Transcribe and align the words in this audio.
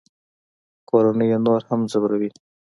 کورنۍ 0.89 1.27
یې 1.31 1.37
نور 1.45 1.61
هم 1.69 1.81
ځوروي 1.91 2.29